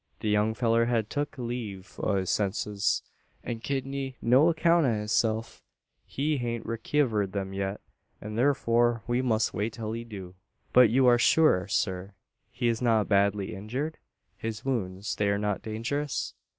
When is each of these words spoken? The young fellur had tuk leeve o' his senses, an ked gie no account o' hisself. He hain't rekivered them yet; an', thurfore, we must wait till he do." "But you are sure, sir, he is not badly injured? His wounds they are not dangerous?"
The 0.21 0.29
young 0.29 0.55
fellur 0.55 0.87
had 0.87 1.11
tuk 1.11 1.37
leeve 1.37 1.99
o' 2.01 2.15
his 2.15 2.31
senses, 2.31 3.03
an 3.43 3.59
ked 3.59 3.83
gie 3.85 4.15
no 4.19 4.49
account 4.49 4.87
o' 4.87 4.93
hisself. 5.01 5.61
He 6.07 6.37
hain't 6.37 6.65
rekivered 6.65 7.33
them 7.33 7.53
yet; 7.53 7.81
an', 8.19 8.35
thurfore, 8.35 9.03
we 9.05 9.21
must 9.21 9.53
wait 9.53 9.73
till 9.73 9.91
he 9.91 10.03
do." 10.03 10.33
"But 10.73 10.89
you 10.89 11.05
are 11.05 11.19
sure, 11.19 11.67
sir, 11.67 12.15
he 12.49 12.67
is 12.67 12.81
not 12.81 13.09
badly 13.09 13.53
injured? 13.53 13.99
His 14.39 14.65
wounds 14.65 15.15
they 15.17 15.29
are 15.29 15.37
not 15.37 15.61
dangerous?" 15.61 16.33